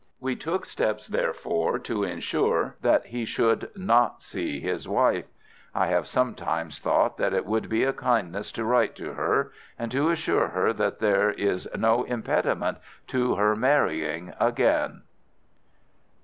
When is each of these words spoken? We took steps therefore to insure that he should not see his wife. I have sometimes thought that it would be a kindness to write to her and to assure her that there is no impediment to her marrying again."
We 0.19 0.35
took 0.35 0.65
steps 0.65 1.05
therefore 1.07 1.77
to 1.77 2.03
insure 2.03 2.75
that 2.81 3.05
he 3.05 3.23
should 3.23 3.69
not 3.75 4.23
see 4.23 4.59
his 4.59 4.87
wife. 4.89 5.25
I 5.75 5.85
have 5.89 6.07
sometimes 6.07 6.79
thought 6.79 7.17
that 7.17 7.35
it 7.35 7.45
would 7.45 7.69
be 7.69 7.83
a 7.83 7.93
kindness 7.93 8.51
to 8.53 8.65
write 8.65 8.95
to 8.95 9.13
her 9.13 9.51
and 9.77 9.91
to 9.91 10.09
assure 10.09 10.47
her 10.47 10.73
that 10.73 10.97
there 10.97 11.29
is 11.29 11.69
no 11.77 12.01
impediment 12.01 12.79
to 13.09 13.35
her 13.35 13.55
marrying 13.55 14.33
again." 14.39 15.03